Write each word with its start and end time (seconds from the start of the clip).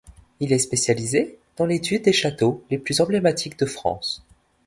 Il 0.39 0.51
est 0.51 0.57
spécialisé 0.57 1.37
dans 1.57 1.67
l'étude 1.67 2.05
des 2.05 2.11
châteaux 2.11 2.63
les 2.71 2.79
plus 2.79 3.01
emblématiques 3.01 3.59
de 3.59 3.67
France. 3.67 4.25